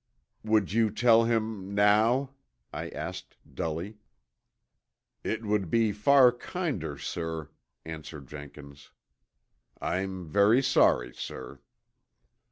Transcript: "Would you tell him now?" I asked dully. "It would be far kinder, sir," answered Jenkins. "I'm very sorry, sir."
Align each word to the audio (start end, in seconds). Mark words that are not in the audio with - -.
"Would 0.43 0.73
you 0.73 0.89
tell 0.89 1.25
him 1.25 1.75
now?" 1.75 2.31
I 2.73 2.89
asked 2.89 3.37
dully. 3.53 3.99
"It 5.23 5.45
would 5.45 5.69
be 5.69 5.91
far 5.91 6.31
kinder, 6.31 6.97
sir," 6.97 7.49
answered 7.85 8.25
Jenkins. 8.25 8.89
"I'm 9.79 10.27
very 10.27 10.63
sorry, 10.63 11.13
sir." 11.13 11.59